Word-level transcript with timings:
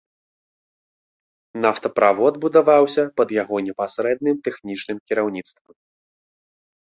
Нафтаправод 1.65 2.33
будаваўся 2.45 3.03
пад 3.21 3.29
яго 3.41 3.55
непасрэдным 3.67 4.35
тэхнічным 4.49 4.97
кіраўніцтвам. 5.13 5.75